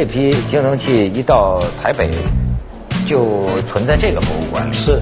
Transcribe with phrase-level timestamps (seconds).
[0.00, 2.08] 这批青铜器一到台北，
[3.06, 4.72] 就存在这个博物馆里。
[4.72, 4.98] 是，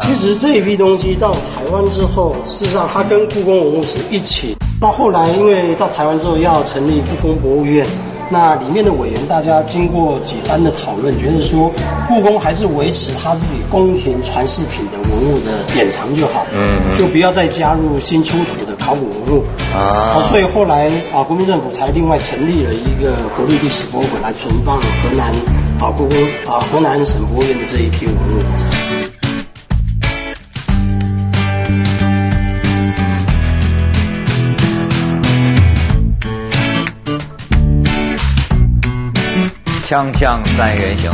[0.00, 4.56] 其实这一批东西到台湾之后，事实上它跟故宫文物是一起。
[4.80, 7.86] 到后来，因为到台湾之后要成立故宫博物院。
[8.32, 11.70] 那里面的委员，大家经过几番的讨论，觉得说
[12.08, 20.20] 故宫还是维持他自己宫廷传世品的文物的典藏就好，嗯，就不要再加入新出土的考古文物啊。
[20.28, 24.84] 所以后来啊，国民政府才另外成立了一个国立历史博物馆来存放河
[25.16, 25.32] 南
[25.78, 28.42] 啊故宫啊河南省博物院的这一批文物。
[39.88, 41.12] 锵锵三人行，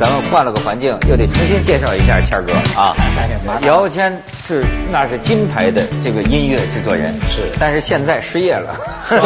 [0.00, 2.94] 咱们换了个环境，又得重新介绍一下谦哥啊。
[3.66, 8.74] 姚谦是那是金牌的这个音乐制作人，是，但是现在失业了，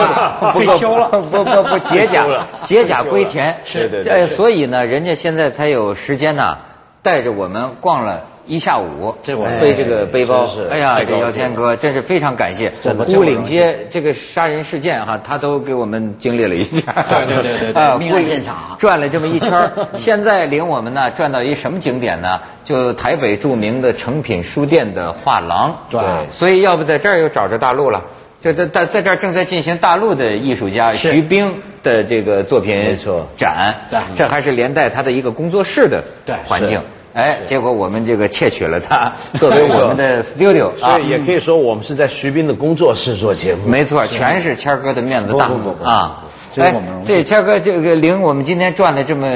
[0.52, 2.24] 退休了，不不不解 甲
[2.64, 6.56] 解甲归田，是对，所以呢，人家现在才有时间呢，
[7.02, 8.22] 带着我们逛了。
[8.46, 12.72] 一下午，这我背这个背包，哎呀，这姚谦哥真是非常感谢。
[13.16, 16.80] 乌岭街这个杀人事件哈，他都给我们经历了一下。
[17.08, 22.40] 对对对对，命案现场转了这么一圈， 现在领我们呢转到一什么景点呢？
[22.64, 25.76] 就台北著名的诚品书店的画廊。
[25.90, 26.00] 对。
[26.30, 28.02] 所以要不在这儿又找着大陆了，
[28.40, 32.96] 就在在在这儿正在进行大陆的艺术家徐冰的这个作品
[33.36, 33.74] 展。
[33.88, 34.00] 对。
[34.16, 36.02] 这还是连带他的一个工作室的
[36.44, 36.80] 环境。
[37.14, 43.68] 哎，结果我们这个窃取了他 作为我们的 studio，所以也可以说我们是在徐斌的工作室做节目。
[43.68, 45.46] 没错，全是谦哥的面子大
[45.84, 46.24] 啊！
[46.56, 46.74] 哎，
[47.06, 49.28] 这谦哥这个领我们今天转的这么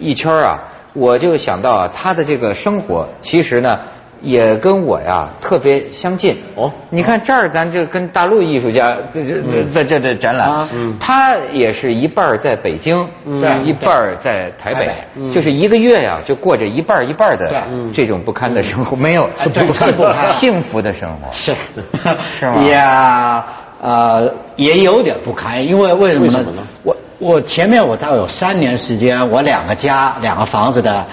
[0.00, 0.58] 一圈啊，
[0.92, 3.78] 我就想到他的这个生活，其实呢。
[4.22, 6.36] 也跟我呀特别相近。
[6.54, 10.68] 哦，你看这儿咱就跟大陆艺术家这这在这的展览，
[11.00, 13.04] 他也是一半在北京，
[13.64, 17.52] 一半在台北，就是一个月呀就过着一半一半的
[17.92, 19.28] 这种不堪的生活，没有
[19.74, 21.30] 是不堪幸福的生活。
[21.32, 21.54] 是。
[22.38, 22.62] 是吗？
[22.68, 23.44] 呀
[23.80, 26.62] 呃也有点不堪，因为为什么呢？
[26.84, 31.04] 我我前面我大概有三年时间，我两个家两个房子的。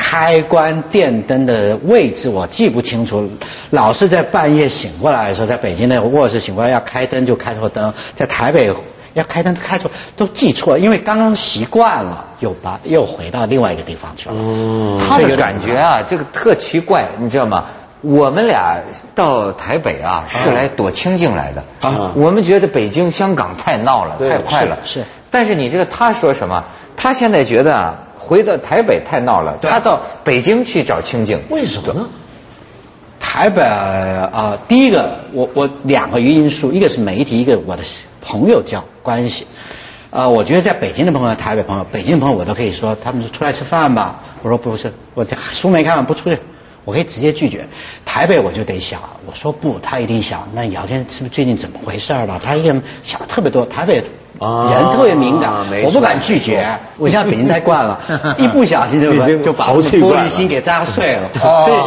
[0.00, 3.28] 开关电灯的位置我记不清楚，
[3.70, 8.72] 老是在半夜醒过来的时候，在北京那个卧室醒过来要开灯就开错灯，在台北
[9.14, 14.34] 要开灯开错都记错，因为刚刚习惯了，又把又回到另外一个地方去了。
[14.38, 17.64] 嗯，这个感觉啊，这个特奇怪，你知道吗？
[18.00, 18.80] 我们俩
[19.14, 24.78] 到台北啊是来躲清静来的啊，我们觉得北京、香港太闹了，太快了。
[24.84, 26.64] 是，但是你这个他说什么？
[26.96, 27.98] 他现在觉得啊。
[28.28, 32.06] 回到台北太闹了，他到北京去找清静，为什么呢？
[33.18, 37.82] 台北啊，第一个我我两个因素，一个是媒体，一个我的
[38.20, 39.46] 朋友交关系。
[40.10, 46.38] 啊，我觉得在北京的朋友、台北朋友，北京的朋友我都可以说，他们说出来吃饭吧，我说不是，我书没看完不出去，
[46.88, 47.66] 我可以直接拒绝。
[48.06, 52.40] 台北我就得想，我说不，他一定想，那姚谦是不是最近怎么回事了？
[52.42, 54.02] 他一个人想的特别多，台北。
[54.40, 56.64] 人特别敏感，我不敢拒绝。
[56.96, 58.00] 我现在北京太惯了，
[58.38, 61.78] 一不小心就就把玻璃心给扎碎了， 所以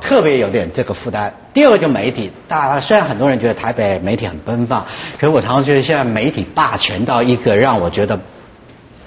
[0.00, 1.30] 特别有点这个负担。
[1.52, 4.82] 第二个就媒体，大虽然很多人觉得台北媒体很奔放，
[5.20, 8.18] 可是我常常觉得现在媒体霸权到一个让我觉得。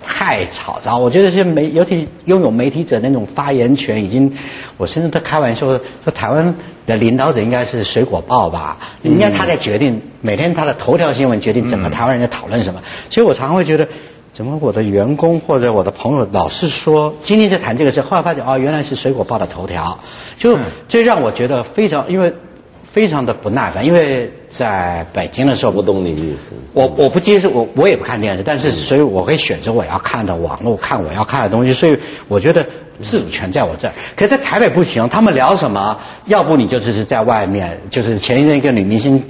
[0.03, 4.31] 太吵杂，我觉得是媒，尤其拥有媒体者那种发言权，已经，
[4.78, 13.88] 我甚至都开玩笑说，台湾的领导者应该是水果报吧，应该他在决定每天他的头条新闻决定整个台湾人在讨论什么，所以我常常会觉得，
[14.34, 20.00] 怎么我的员工或者我的朋友老是说今天在谈这个事，后来发现哦原来是水果报的头条，
[20.38, 20.57] 就
[20.88, 22.34] 这让我觉得非常因为。
[22.93, 26.52] 非常的不耐烦，因为在北京的时候，不懂你的意思。
[26.73, 31.72] 我我不接受，我我也不看电视，但是所以我会选择我要看的网络，看我要看的东西。
[31.73, 31.97] 所以
[32.28, 32.66] 我觉得
[33.02, 33.93] 自主权在我这儿。
[34.16, 35.97] 可是在台北不行，他们聊什么？
[36.26, 39.23] 要不你就是在外面，就是前一阵一个女明星。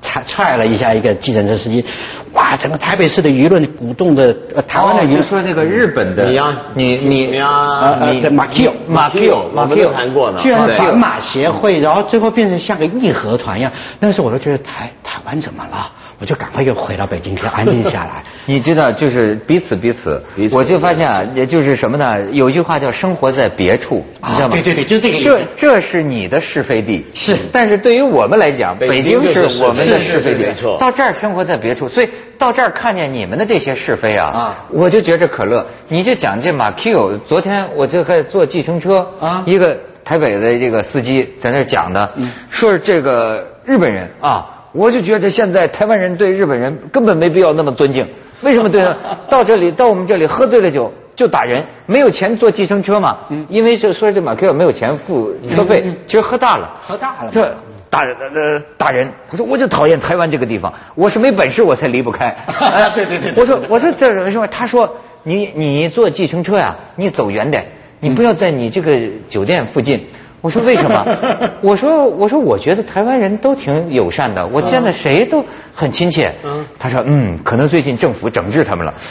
[0.00, 1.84] 踹踹了一下一个计程车司机，
[2.32, 2.56] 哇！
[2.56, 4.32] 整个台北市的舆论鼓动的，
[4.66, 13.70] 台湾的舆论说那个日本的，你呀，你你呀，你的马 Q 马 Q 马 Q 谈过呢，居然反马协会，然后最后变成像个义和团一样，
[14.00, 15.90] 那时候我都觉得台台湾怎么了？
[16.20, 18.22] 我就赶快又回到北京去安静下来。
[18.46, 20.22] 你知道，就是彼此彼此，
[20.52, 22.14] 我就发现啊，也就是什么呢？
[22.32, 24.50] 有一句话叫“生活在别处”，你知道吗？
[24.50, 25.46] 对对对，就这个意思。
[25.56, 27.36] 这这是你的是非地，是。
[27.52, 30.46] 但是对于我们来讲，北京是我们的是非地。
[30.46, 30.76] 没错。
[30.78, 35.66] 到这儿生活在别处，所以到这儿看见你们的这些是非啊，啊，我就觉着可乐。
[35.88, 42.10] 你就讲这马 Q，昨天我就在坐计程车，啊，一个台北的这个司机在那讲的，
[42.50, 44.54] 说是这个日本人啊。
[44.72, 48.06] 我就觉得现在台湾人对日本人根本没必要那么尊敬，
[48.42, 48.96] 为什么对呢？
[49.28, 53.16] 到这里到我们这里喝醉了酒就打人，没有钱坐计程车嘛？
[53.30, 57.42] 嗯，因为这说这马克没有钱付车费，其实喝大了，喝大了，这
[57.90, 59.10] 打呃打人。
[59.30, 62.28] 我说我就讨厌台湾这个地方，我是没本事我才离不开。
[62.60, 64.46] 哎 对对对，我说我说这为什么？
[64.48, 67.66] 他说你你坐计程车呀，你走远点，
[68.00, 68.96] 你不要在你这个
[69.28, 70.06] 酒店附近。
[70.40, 71.04] 我说为什么？
[71.60, 75.44] 我说我说我觉得台湾人都挺友善的，我见了谁都
[75.74, 76.32] 很亲切。
[76.78, 78.94] 他说嗯，可能最近政府整治他们了。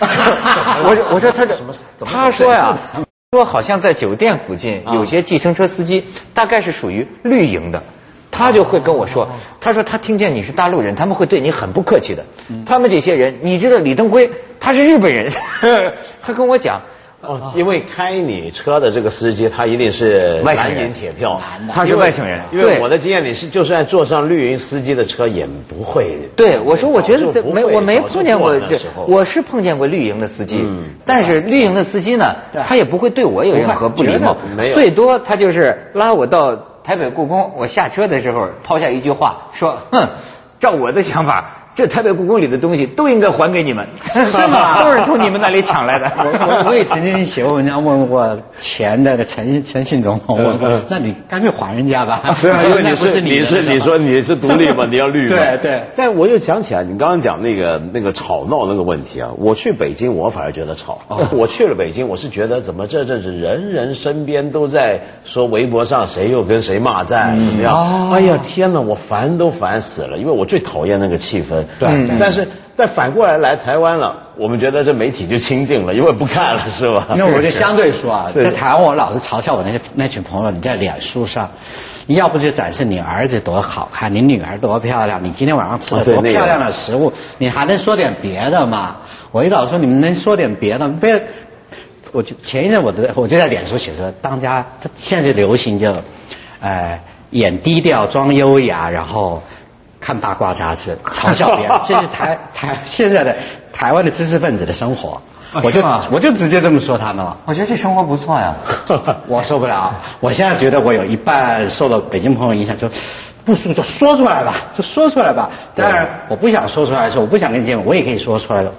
[0.84, 1.56] 我我说他这
[2.06, 2.78] 他说呀，
[3.32, 7.84] 说好像在酒店附近有些计程车司机大概是属于绿营的，
[8.32, 9.28] 他就会跟我说，
[9.60, 12.24] 他说他听见你是大陆人，他们会对你很不客气的。
[12.66, 14.30] 他们这些人，你知道李登辉
[14.62, 15.30] 他是日本人，
[16.24, 16.82] 他跟我讲。
[17.28, 21.40] 哦，因为开你车的这个司机，他一定是蓝银铁票，
[21.72, 22.42] 他是外省人。
[22.52, 26.18] 因为我的经验里是，就算坐上绿营司机的车，也不会。
[26.36, 30.66] 对，我说我觉得没，我没碰见过这，我是碰见过绿营的司机，
[31.06, 32.36] 但是绿营的司机呢，
[32.66, 40.08] 他也不会对我有任何不礼貌，没有，最多他就是拉我到台北故宫，我下车的时候抛下一句话，说，哼，
[40.60, 41.57] 照我的想法。
[41.78, 44.82] 这台北故宫里的东西都应该还给你们，是吗？
[44.84, 46.12] 都是从你们那里抢来的。
[46.18, 50.60] 我我也曾经写过文章问过前的陈陈信总统，问
[50.90, 52.20] 那你干脆还人家吧。
[52.42, 55.38] 对啊，因为你是你是你说你是独立嘛，你要绿嘛。
[55.38, 55.82] 对对。
[55.96, 61.00] 但我又想起来，你刚刚讲那个那个吵闹那个问题啊，我去北京，我反而觉得吵。
[61.34, 68.10] 我去了北京，我是觉得怎么这阵子人人身边都在说微博上谁又跟谁骂战怎么样？
[68.12, 71.67] 哎呀天哪，我烦都烦死了，因为我最讨厌那个气氛。
[71.80, 77.08] 对，但是但反过来来台湾了，我们觉得这媒体就清静了，因为不看了，是吧？
[77.16, 81.50] 那我就相对说啊，在台湾我老是嘲笑我那些那群朋友，你在脸书上，
[82.06, 88.98] 你要不就展示你儿子多好看，你女儿多漂亮，你今天晚上吃了多漂亮的食物，你还能说点别的吗？
[89.32, 91.22] 我一老说你们能说点别的，别，
[92.12, 95.96] 我就前一阵我的我就在脸书写说，当家他现在流行就，
[96.60, 97.00] 呃，
[97.32, 99.42] 演低调装优雅，然后。
[100.00, 103.36] 看八卦杂志， 嘲笑别人， 这是台台现在的
[103.74, 105.22] 台湾的知识分子的生活。
[105.64, 107.36] 我就我就直接这么说他们了。
[107.46, 108.54] 我觉得这生活不错呀。
[109.28, 112.90] 我受不了，我现在觉得我有一半受了北京朋友影响，就
[113.46, 115.50] 不说就说出来吧，就说出来吧。
[115.74, 118.72] 当然，我不想说出来的时候，我不想跟你见面，我也可以说出来的。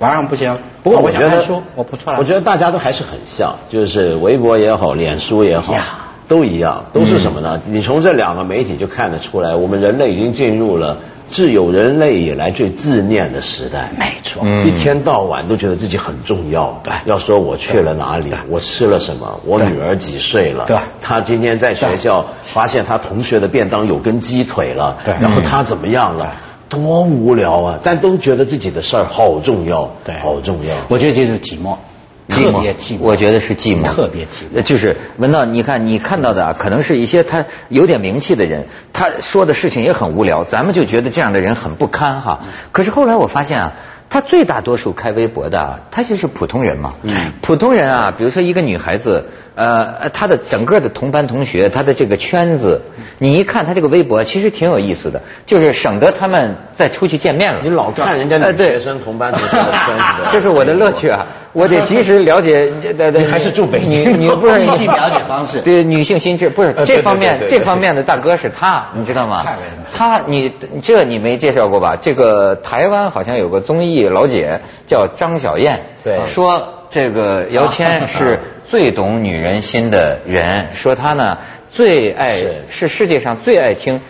[0.00, 0.54] 晚上不行。
[0.82, 2.18] 不过我觉得说我不出来。
[2.18, 5.74] 我觉得大家都还是很像，就是微博也好，脸书也好。
[6.32, 7.60] 都一样，都是什么呢？
[7.66, 10.96] 你从这两个媒体就看得出来，我们人类已经进入了
[11.28, 13.90] 自有人类以来最自恋的时代。
[13.98, 16.80] 没错，一天到晚都觉得自己很重要。
[16.82, 20.64] 对，要说我去了哪里，我吃了什么，我女儿几岁了？
[20.66, 22.24] 对，他今天在学校
[22.54, 24.96] 发现她同学的便当有根鸡腿了。
[25.04, 26.32] 对，然后她怎么样了？
[26.70, 27.78] 多无聊啊！
[27.82, 30.74] 但都觉得自己的事儿好重要，对，好重要。
[30.88, 31.76] 我觉得就是寂寞。
[32.34, 34.62] 特别寂寞，我觉得是寂寞，特别寂寞。
[34.62, 42.40] 就是文道，你看你看到的啊，可能是一些他有点名气的人，他说的事情也很无聊，咱们就觉得这样的人很不堪哈。
[42.72, 43.72] 可是后来我发现啊。
[44.12, 46.92] 他最大多数开微博的，他就是普通人嘛。
[47.00, 47.32] 嗯。
[47.40, 49.24] 普通人啊，比如说一个女孩子，
[49.54, 52.78] 呃，她的整个的同班同学，她的这个圈子，
[53.18, 57.60] 你一看她这个微博，其实挺有意思的，就是省得他们再出去见面了。
[57.62, 61.26] 你老看人家女学生 同班同学的圈子，这是我的乐趣啊！
[61.52, 62.70] 我得及时了解。
[62.96, 64.18] 对对还是住北京？
[64.18, 65.60] 你不是女性了解方式？
[65.60, 69.44] 对女性心智不是这方面这方面的大哥是他，你知道吗？
[69.94, 71.96] 他你这你没介绍过吧？
[71.96, 74.02] 这个台湾好像有个综艺。
[74.02, 81.38] 老姐叫张小燕，对说这个姚谦是最懂女人心的人，说他呢
[81.70, 84.00] 最爱是世界上最爱听，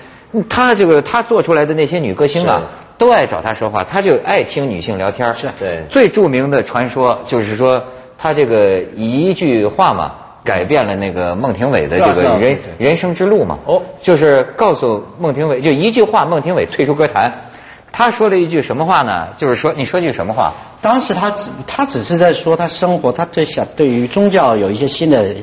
[0.48, 2.62] 他这个他做出来的那些女歌星啊，
[3.02, 5.28] 都爱找他说话，他就爱听女性聊天。
[5.34, 5.82] 是，对。
[5.90, 7.76] 最著名的传说就是说，
[8.16, 10.12] 他这个一句话嘛，
[10.44, 13.58] 改变了那个孟庭苇的这个人人生之路嘛。
[13.66, 13.82] 哦。
[14.00, 17.28] 就是告诉孟庭苇，就一句话，孟庭苇退出歌坛。
[17.90, 19.26] 他说了一句什么话呢？
[19.36, 20.52] 就是说，你说句什么话？
[20.80, 25.34] 当时他只他只是在说他生活，他对想对于宗教有一些新的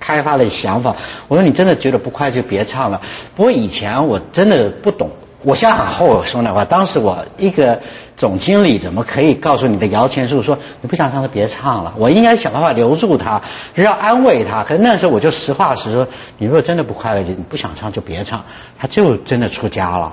[0.00, 0.96] 开发的想法。
[1.28, 3.00] 我说你真的觉得不快就别唱了。
[3.36, 5.08] 不过以前我真的不懂，
[5.44, 6.64] 我现在很后悔说那话。
[6.64, 7.78] 当时我一个
[8.16, 11.92] 总经理怎么可以告诉你的摇钱树说你不想唱就别唱了？
[11.96, 13.40] 我应该想办法留住他，
[13.76, 14.64] 要安慰他。
[14.64, 16.06] 可是那时候我就实话实说，
[16.38, 18.42] 你如果真的不快乐，你不想唱就别唱。
[18.78, 20.12] 他就真的出家了。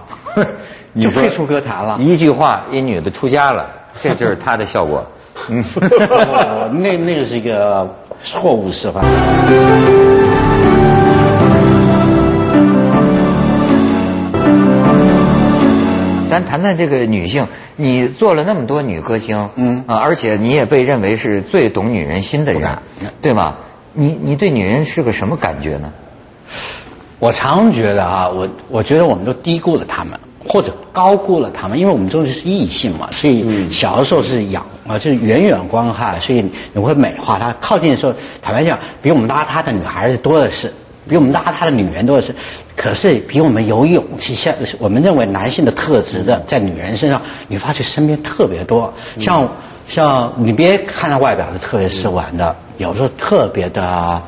[0.99, 3.65] 就退出歌坛了，一句话，一女的出家了，
[4.01, 5.05] 这就是他的效果。
[5.49, 5.63] 嗯，
[6.83, 7.87] 那那个是一个
[8.25, 9.01] 错误示范。
[16.31, 17.45] 咱咱谈谈这个女性，
[17.75, 22.77] 你做了那么多女歌星，嗯啊，而且你也被认为是最懂女人心的人，
[23.21, 23.55] 对吗？
[23.93, 25.91] 你你对女人是个什么感觉呢？
[27.19, 30.17] 我常觉得啊，我我觉得我们都低估了她们。
[30.47, 37.55] 或者高估了她们，因为我们终究是异性嘛，所以小的时候是仰啊，就是远远观看，所以你会美化她。
[37.61, 40.73] 靠近的时候，坦白讲，比我们邋遢的女孩子多的是，
[41.07, 42.33] 比我们邋遢的女人多的是。
[42.75, 48.93] 可是比我们有勇气，像我们认为男性的特质的，在女人身上，你发觉身边特别多。
[49.19, 49.55] 像
[49.87, 54.21] 像你别看他外表是特别斯文的，有时候特别的。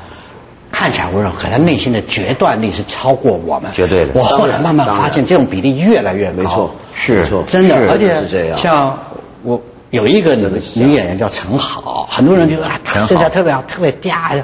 [0.76, 3.72] 看起来温柔，可他内心的决断力是超过我们。
[3.76, 4.20] 绝对的。
[4.20, 6.42] 我后来慢慢发现，这种比例越来越高。
[6.42, 8.58] 没错，是，真的，而且是这样。
[8.58, 8.98] 像
[9.44, 9.62] 我
[9.92, 14.42] 有一个女女演员叫陈好，很多人就说啊，她身材特别好，特别嗲。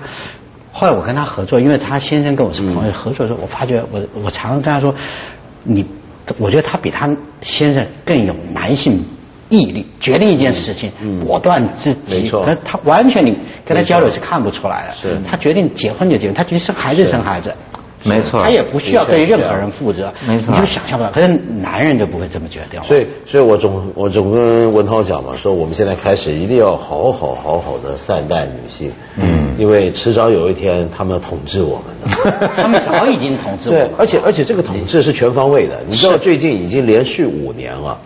[0.71, 4.93] 后来我跟他合作，因为他先生跟我是朋友，合作的时候我发觉，我我常常跟他说，
[5.63, 5.85] 你，
[6.37, 7.09] 我觉得他比他
[7.41, 9.03] 先生更有男性。
[9.51, 10.91] 毅力决定一件事情，
[11.25, 12.31] 果断自己。
[12.31, 13.35] 没，他完全你
[13.65, 14.93] 跟他交流是看不出来的。
[14.93, 17.51] 是，他决定结婚就结婚，他决定生孩子生孩子。
[18.03, 20.13] 没错，他也不需要对任何人负责。
[20.27, 21.27] 没错，你就想象不到，可是
[21.61, 22.81] 男人就不会这么决定。
[22.83, 28.91] 所以，所以我总我总跟文涛讲嘛，说我们现在开始一定要好好好好的善待女性。
[29.17, 32.49] 嗯，因为迟早有一天他们要统治我们的。
[32.55, 33.87] 他们早已经统治我们。
[33.87, 35.81] 对，而且而且这个统治是全方位的。
[35.87, 37.97] 你知道最近已经连续五年了。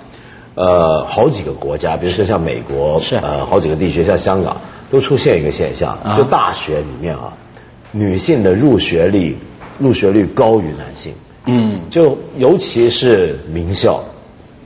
[0.56, 4.56] 呃，好几个国家，比如说像美国，是呃，好几个地区，像香港，
[4.92, 7.34] 都出现一个现象，就大学里面啊，
[7.92, 9.36] 女性的入学率
[9.84, 11.14] 入学率高于男性。
[11.46, 14.02] 嗯，就尤其是名校，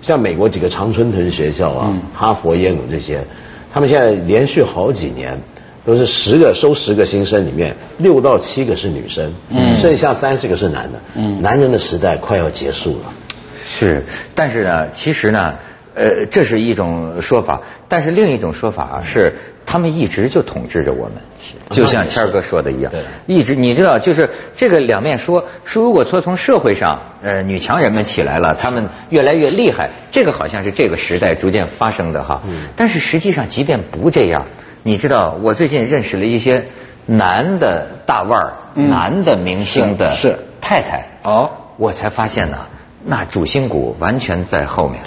[0.01, 3.21] 像美国几个常春藤学校啊，哈佛、耶鲁这些，
[3.73, 5.37] 他们现在连续好几年
[5.83, 11.01] 都是十个收十个新生里面六到七个是女生，嗯，剩下三十个是男的。
[11.15, 13.11] 嗯，男人的时代快要结束了。
[13.65, 14.03] 是，
[14.35, 15.55] 但是呢，其实呢。
[15.97, 19.33] 呃，这是一种说法，但是另一种说法是，
[19.65, 21.15] 他们一直就统治着我们，
[21.71, 22.93] 就像谦儿哥说的一样，
[23.25, 32.43] 一直你知道，就是这个两面说，说如果说从社会上，呃，女强人们起来了，他们越来越厉害，这个好像是这个时代逐渐发生的哈。
[32.75, 34.45] 但是实际上，即便不这样，
[34.83, 36.65] 你知道，我最近认识了一些
[37.07, 40.15] 男的大腕儿、男的明星的
[40.61, 42.57] 太太，哦，我才发现呢。
[43.09, 45.01] 那主心骨完全在后面，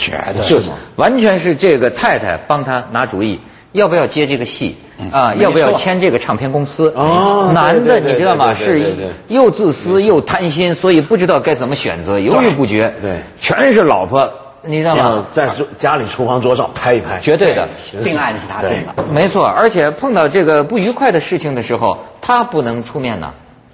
[0.49, 3.38] 就是完全是这个太太帮他拿主意，
[3.73, 4.75] 要不要接这个戏
[5.12, 5.35] 啊？
[5.35, 6.90] 要不要签这个唱片公司？
[6.97, 8.50] 哦，男的你知道吗？
[8.54, 8.97] 是
[9.28, 12.78] 又自私又贪心，所以不知道该怎么选择，犹豫不决。
[13.02, 14.26] 对，全是老婆，
[14.64, 15.26] 你知道吗？
[15.30, 17.69] 在家里厨房桌上拍一拍，绝对的，
[18.02, 19.45] 定案是他定的，没错。
[19.45, 23.30] 而且碰到这个不愉快的事情的时候，他不能出面呢。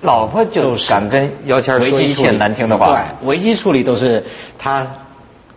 [0.06, 4.24] 老婆就敢跟姚谦说一切难听的话，对，危机处理都是
[4.56, 4.86] 他，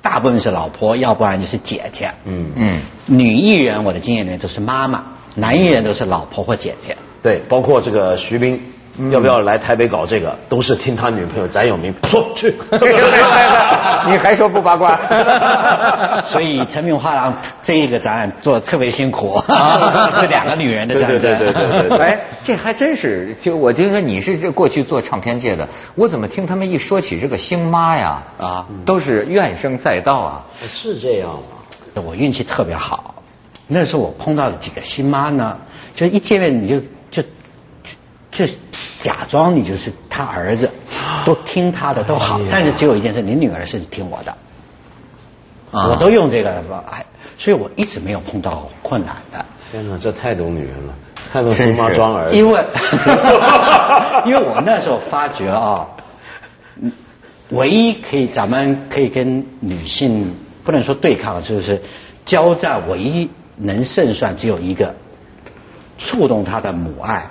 [0.01, 2.11] 大部分是老婆，要不然就是姐姐。
[2.25, 5.03] 嗯嗯，女艺人我的经验里面都是妈妈，
[5.35, 6.97] 男艺人都是老婆或姐姐。
[7.21, 8.59] 对，包括这个徐冰。
[9.11, 10.37] 要不要来台北搞这个？
[10.49, 12.53] 都是听他女朋友翟永明说去。
[14.09, 14.99] 你还说不八卦？
[16.23, 19.41] 所以陈明画廊这一个展览做的特别辛苦，
[20.19, 21.19] 这两个女人的战争。
[21.19, 21.97] 对对对对对。
[21.99, 30.45] 哎，这还真是，就我听说你是这过去做唱片界的，我怎么听他们一说起这个星妈呀啊，都是怨声载道啊。
[30.67, 32.03] 是这样吗？
[32.03, 33.15] 我运气特别好，
[33.67, 35.57] 那时候我碰到的几个星妈呢，
[35.95, 36.79] 就一见面你就
[37.11, 37.21] 就
[38.31, 38.45] 就。
[39.01, 40.69] 假装你就是他儿子，
[41.25, 44.35] 都听他的都好，但是只有一件事，你女儿是听我的，
[45.71, 46.51] 我都用这个
[46.91, 47.05] 哎，
[47.37, 49.45] 所以我一直没有碰到困难的。
[49.71, 50.93] 天哪，这太懂女人了，
[51.31, 52.35] 太懂亲妈装儿子。
[52.35, 52.59] 因为，
[54.25, 55.87] 因为我那时候发觉啊，
[57.51, 61.81] 唯一可以咱们可以跟女性不能说对抗，就是
[62.25, 64.93] 交战，唯一能胜算只有一个，
[65.97, 67.25] 触动她的母爱。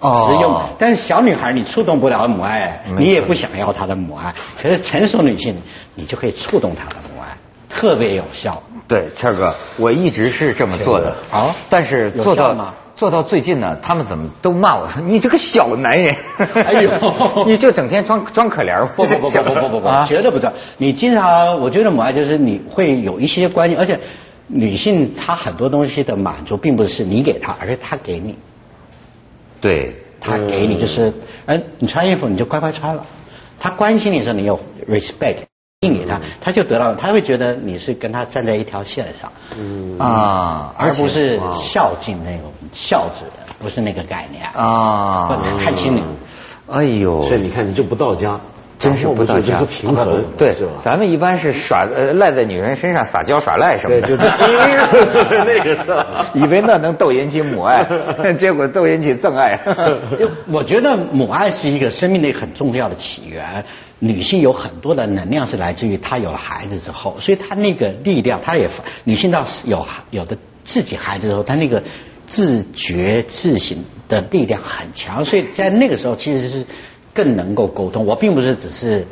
[0.00, 4.34] 实用，但是小女孩你触动不了母爱，你也不想要她的母爱。
[4.60, 5.56] 可是成熟女性，
[5.94, 7.36] 你就可以触动她的母爱，
[7.68, 8.62] 特别有效。
[8.86, 11.14] 对，谦哥，我一直是这么做的。
[11.30, 12.54] 啊，但是做到
[12.94, 16.14] 做到最近呢，他们怎么都骂我说 你这个小男人，
[16.64, 16.90] 哎呦，
[17.46, 18.86] 你就整天装装可怜。
[18.88, 20.50] 不不不不不不不，绝对不对。
[20.76, 23.98] 你经常，我觉得母爱就是你会有一些关系，而且
[24.46, 28.38] 女性她很多东西的满足，并不是你给她，而是她给你。
[29.64, 31.10] 对，他给你就是，
[31.46, 33.06] 哎，你穿衣服你就乖乖穿了。
[33.58, 35.36] 他关心你的时候，你有 respect，
[35.80, 39.32] 应你他，他就得到，他会觉得你是跟他站在一条线上。
[39.56, 45.28] 嗯啊，而不是孝敬那种孝子的，不是那个概念啊。
[45.58, 46.02] 看清你，
[46.70, 48.38] 哎呦，所以你看你就不到家，
[48.78, 54.22] 真是不到家，平衡对，咱们一般是耍呃赖在女人身上撒娇耍赖什么的，就是
[55.46, 55.80] 那个是，
[56.34, 57.84] 以为那能逗引起母爱，
[58.38, 59.58] 结果逗引起憎爱。
[60.48, 63.64] 我觉得母爱是一个生命的很重要的起源。
[64.00, 68.68] 女性有很多的能量是来自于她有了孩子之后，所以她那个力量，她也
[69.04, 71.82] 女性到有有的自己孩子之后，她那个
[72.26, 73.78] 自觉自省
[74.08, 76.66] 的力量很强，所以在那个时候其实是。
[77.14, 79.06] 更能够沟通，我并不是只是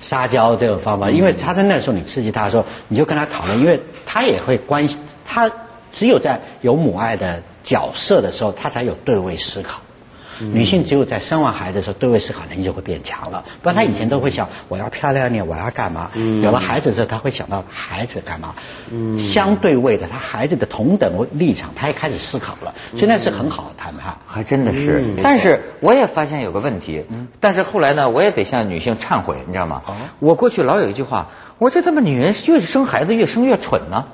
[0.00, 5.50] 撒娇这个方法，因为他在那时候你刺激他的时候，你就跟他讨论，因为他也会关心，他
[5.92, 9.80] 只有在有母爱的角色的时候，他才有对位思考。
[10.40, 13.44] 女性只有在生完孩子的时候，对位思考能力就会变强了。
[13.62, 16.10] 不然她以前都会想我要漂亮点，我要干嘛？
[16.42, 18.54] 有了孩子之后，她会想到孩子干嘛？
[19.18, 22.74] 相对位的，她孩子的同等立场，她也开始思考了。
[22.92, 25.04] 所以那是很好的谈判，还真的是。
[25.22, 27.04] 但是我也发现有个问题，
[27.40, 29.82] 但是后来呢，我也得向女性忏悔，你知道吗？
[30.18, 34.04] 我过去老有一句话，我说这他妈女人越是生孩子越生越蠢呢。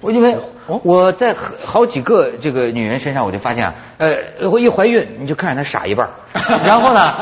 [0.00, 0.36] 我因为
[0.84, 6.08] 我在好几个这个女人身上，我就发现啊，呃，我一怀孕你就看着她傻一半，
[6.64, 7.14] 然后呢，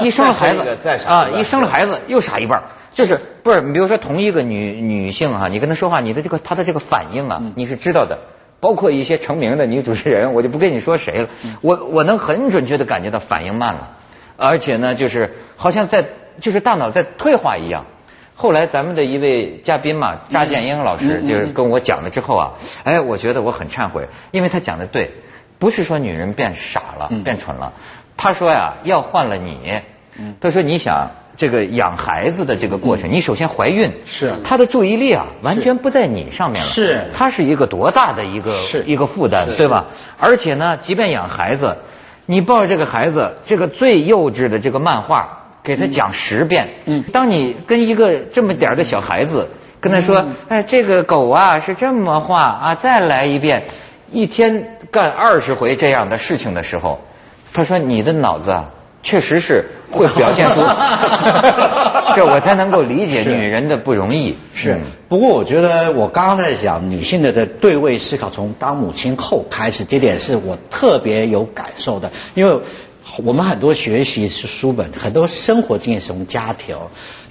[0.00, 0.60] 一生了孩子
[1.06, 3.60] 啊，一生了孩子又傻一半，就是不是？
[3.62, 8.18] 你比如说同一个女女性哈，你跟她说话，你的这个她的这个反应啊，你是知道的。
[8.60, 11.28] 包括一些成名的女主持人，我就不跟你说谁了，
[11.60, 13.90] 我我能很准确的感觉到反应慢了，
[14.38, 16.02] 而且呢，就是好像在
[16.40, 17.84] 就是大脑在退化一样。
[18.36, 22.50] 后来咱们的一位嘉宾嘛，扎建英老师就是跟我讲了之后啊，
[22.82, 25.12] 哎，我觉得我很忏悔，因为他讲的对，
[25.58, 27.72] 不是说女人变傻了、变蠢了，
[28.16, 29.80] 他说呀，要换了你，
[30.40, 39.86] 他说你想这个养孩子的这个过程，你首先怀孕，是，他的注意力啊，完全不在你上面了，是，他是一个多大的一个一个负担，对吧？
[40.18, 41.76] 而且呢，即便养孩子，
[42.26, 45.40] 你抱着这个孩子，这个最幼稚的这个漫画。
[45.64, 46.68] 给他讲十遍。
[46.84, 49.48] 嗯，当你跟一个这么点的小孩子
[49.80, 53.64] 跟他说：“哎，这个狗啊是这么画啊，再来一遍，
[54.10, 57.00] 一天干二十回这样的事情的时候，
[57.54, 58.68] 他说你的脑子啊，
[59.02, 60.60] 确实是会表现出，
[62.14, 64.36] 这我才能够理解女人的不容易。
[64.52, 72.60] 是，不过我觉得我刚刚在讲女性的的对位思考，从当母亲后开始，这点是我特别有感受的，因为。
[73.22, 76.76] 我们很多学习是书本，很多生活经验是从家庭。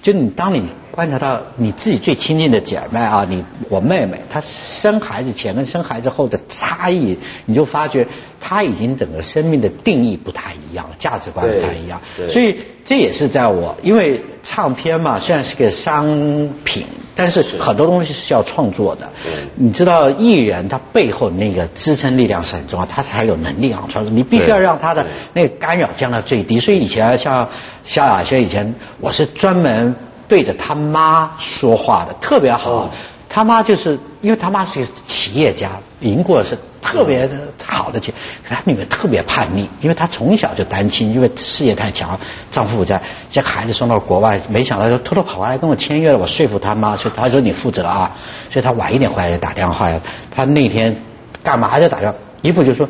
[0.02, 8.06] 就你当你观察到你自己最亲近的姐妹啊，你我妹妹，她生孩子前跟生孩子后的差异，你就发觉
[8.40, 12.02] 她已经整个生命的定义不太一样，价值观不太一样。
[12.30, 16.86] 所以这也是在我因为唱片嘛，虽然是个商品。
[17.16, 19.08] 但是很多东西是要创作的，
[19.56, 24.14] 你知道艺人他背后那个支撑力量是很重要，他才有能力啊创作。
[24.14, 26.60] 你必须要让他的那个干扰降到最低。
[26.60, 27.48] 所以以前像
[27.84, 29.96] 萧亚轩以前，我是专门
[30.28, 32.90] 对着他妈说话的，特别好。
[33.36, 38.14] 他妈就是因为他妈是个企业家，赢过是特别的好的钱，
[38.48, 42.16] 可他女儿特别叛逆，因为她从小就单亲，因为事业太强，
[42.52, 48.12] 丈夫在，这孩子送到国外，没想到就偷偷跑过来跟我签约了，我说服他妈，说他说你负责啊，
[48.52, 50.96] 所以他晚一点回来就打电话呀，他那天
[51.42, 52.88] 干嘛就打电话，一副就说，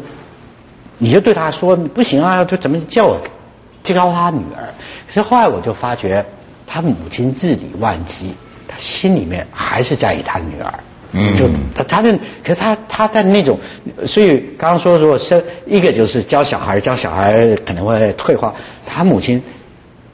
[0.97, 3.17] 你就对他说不行啊，就怎么叫我
[3.81, 4.67] 教他女儿，
[5.07, 6.25] 可是后来我就发觉
[6.67, 8.35] 他母亲日理万机。
[8.77, 10.73] 心里面还是在意他女儿，
[11.11, 13.59] 嗯，就他他的，可是他他的那种，
[14.07, 18.53] 所以刚刚说说生一个就是教小孩，教小孩可能会退化。
[18.85, 19.41] 他母亲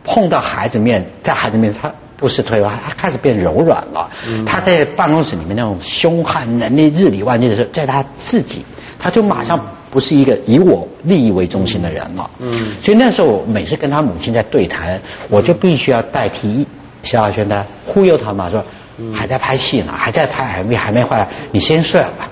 [0.04, 4.10] 碰到孩子面，在孩子面他不是退化，他开始变柔软了。
[4.46, 8.66] 他在办公室里面那种凶悍、能力日理万机的时候，在他自己，
[9.00, 9.58] 他就马上
[9.90, 12.30] 不是一个以我利益为中心的人了。
[12.40, 12.52] 嗯，
[12.84, 16.68] 所以那时候我每次跟他母亲在对谈，我就必须要代替。
[17.04, 18.64] 萧亚轩呢忽悠他嘛，说
[19.14, 22.30] 还在拍戏呢，还在拍 MV，还没回来，你先睡了吧。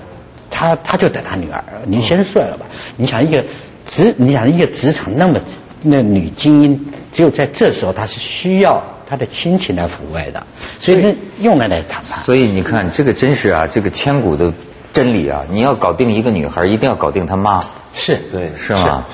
[0.50, 2.66] 他他就等他女儿，你先睡了吧。
[2.96, 3.44] 你想一个
[3.86, 5.38] 职，你想一个职场那么
[5.82, 10.46] 那女精英，只有在这时候，她是需要她的亲情来抚慰的，
[10.80, 12.24] 所以用来来谈判。
[12.24, 14.52] 所以你看，这个真是啊，这个千古的
[14.92, 15.44] 真理啊！
[15.50, 17.64] 你要搞定一个女孩，一定要搞定她妈。
[17.92, 19.04] 是对，是吗？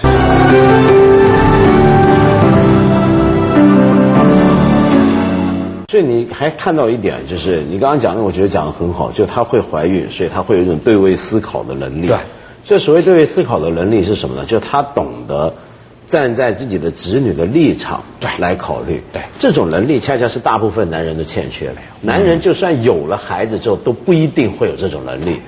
[5.94, 12.08] 所以你还看到一点，就是你刚刚讲的，我觉得讲的很好，就她会怀孕，所以她会有一种对位思考的能力。
[12.08, 12.16] 对，
[12.64, 14.44] 这所谓对位思考的能力是什么呢？
[14.44, 15.54] 就她懂得
[16.08, 18.02] 站在自己的子女的立场
[18.40, 19.00] 来考虑。
[19.12, 21.72] 对，这种能力恰恰是大部分男人的欠缺。
[22.00, 25.40] 男人就算有了孩子之后，都不一定会有这种能力。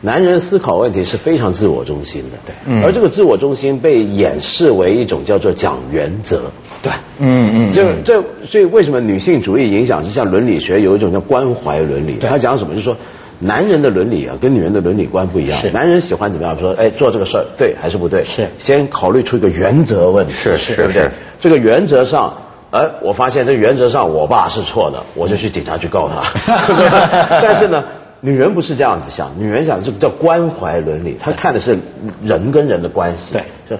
[0.00, 6.42] 男人思考问题是非常自我中心的，对，嗯而这个自我中心被掩饰为一种叫做讲原则，
[6.82, 12.14] 对，嗯嗯，这这所以为什么女性主义影响之下，伦理学有一种叫关怀伦理？
[12.14, 12.74] 对他讲什么？
[12.74, 12.96] 就是说。
[13.42, 15.70] 男人的伦理啊，跟女人的伦理观不一样是。
[15.70, 16.54] 男人喜欢怎么样？
[16.58, 18.22] 说，哎，做这个事儿对还是不对？
[18.22, 21.12] 是先考虑出一个原则问题，是是对不对是？
[21.40, 22.34] 这个原则上，
[22.70, 26.20] 哎，我发现这原则上我爸是错的，我就去警察局告他。
[27.40, 27.82] 但是呢，
[28.22, 31.78] 女人不是这样子想，女人想这个叫关怀伦理，她看的是
[32.22, 33.32] 人跟人的关系。
[33.32, 33.76] 对，就，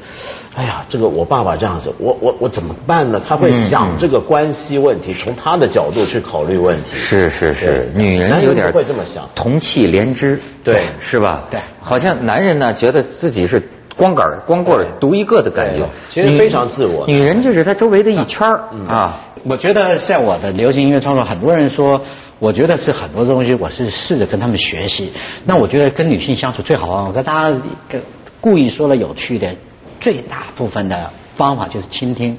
[0.55, 3.20] 哎呀，这个我爸爸这样子，我我我怎么办呢？
[3.29, 6.94] 他会嗯想这个关系问题，从他的角度去考虑问题。
[6.94, 9.29] 是是是，女人有点不会这么想。
[9.35, 10.85] 同气连枝，对。
[10.98, 11.44] 是吧？
[11.50, 11.61] 对。
[11.83, 13.62] 好像男人呢，觉得自己是
[13.94, 15.81] 光杆儿光棍儿独一个的感觉。
[15.81, 22.00] 对，其实非常自我女人就是她周围的一圈儿啊，我觉得像我的流行音乐创作，很多人说，
[22.40, 25.12] 我觉得是很多东西，我是试着跟他们学习。
[25.44, 27.57] 那我觉得跟女性相处最好啊，我跟大家
[27.88, 28.03] 跟
[28.40, 29.55] 故意说了有趣的，
[30.00, 32.37] 最大部分的方法就是倾听，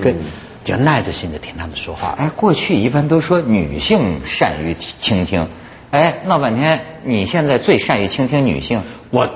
[0.00, 0.16] 跟
[0.64, 2.14] 就耐着性的听他们说话。
[2.16, 5.48] 哎，过去一般都说女性善于倾听，
[5.90, 9.28] 哎，闹半天你现在最善于倾听女性，我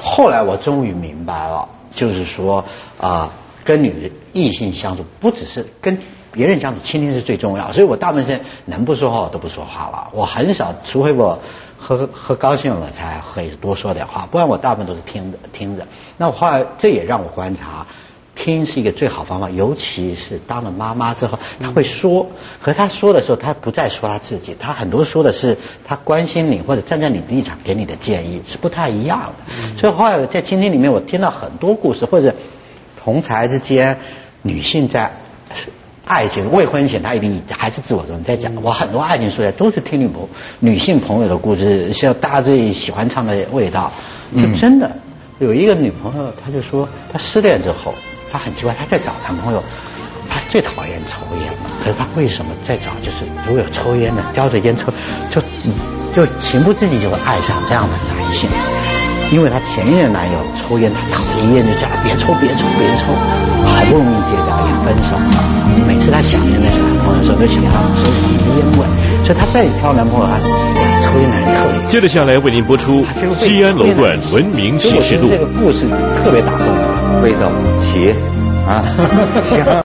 [0.00, 2.64] 后来我终于明白了，就是说
[2.98, 3.30] 啊、
[3.62, 5.98] 跟女异性相处，不只是跟
[6.32, 7.72] 别人讲你，倾听是最重要。
[7.72, 11.38] 所以我大部分时间能不说话我都不说话了，我很少，除非我
[11.78, 15.86] 喝喝高兴了才会多说点话，不然我大部分都是听着听着。
[16.16, 17.86] 那我后来这也让我观察。
[18.34, 22.26] 听是一个最好方法，尤其是当了妈妈之后，她会说，
[22.58, 29.78] 和她说的时候，她不再说她自己，她很多说的是她关心你或者站在你的立场给你的建议是不太一样的。
[29.78, 32.34] 所以后来在倾听里面，我听到很多故事，或者
[32.98, 33.98] 同才之间
[34.40, 35.12] 女性在
[36.12, 38.54] 爱情未婚前，他一定还是自我中心在讲。
[38.62, 40.28] 我很多爱情书也都是听女朋
[40.60, 43.90] 女性朋友的故事，像大家最喜欢唱的味道，
[44.36, 44.90] 就真的。
[45.38, 47.94] 有一个女朋友，她就说她失恋之后，
[48.30, 49.62] 她很奇怪，她在找男朋友，
[50.28, 51.48] 她最讨厌抽烟，
[51.82, 52.90] 可是她为什么在找？
[53.02, 54.92] 就是如果有抽烟的，叼着烟抽，
[55.30, 55.40] 就
[56.14, 58.50] 就情不自禁就会爱上这样的男性。
[59.32, 63.16] 因为她前一任男友抽烟，她讨厌烟，就叫她别抽别抽别抽，
[63.64, 65.24] 好不容易戒掉也分手了。
[65.88, 68.84] 每次她想念那个男朋友的时候，都想要身上的烟味，
[69.24, 70.36] 所以她再挑男朋友，她
[71.00, 71.88] 抽烟男人特别。
[71.88, 75.38] 接着下来为您播出《西安楼冠文明启示录我觉得》。
[75.38, 75.88] 这个故事
[76.22, 77.20] 特别打动我。
[77.22, 78.12] 味道齐
[78.68, 78.84] 啊，
[79.42, 79.64] 行。